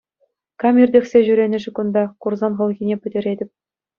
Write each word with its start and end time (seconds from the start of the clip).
Кам 0.61 0.75
иртӗхсе 0.83 1.19
ҫӳренӗ-ши 1.27 1.71
кунта, 1.79 2.03
курсан 2.27 2.53
хӑлхине 2.61 2.95
пӗтӗретӗп. 3.03 3.49